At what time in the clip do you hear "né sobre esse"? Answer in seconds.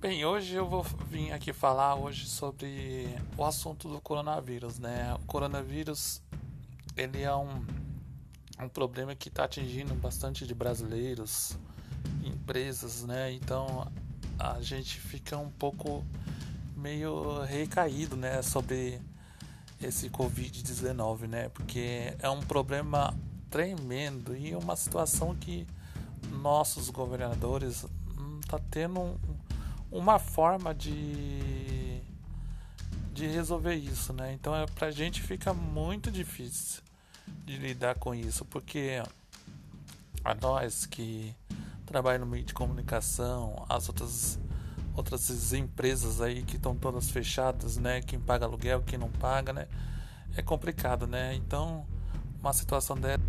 18.14-20.08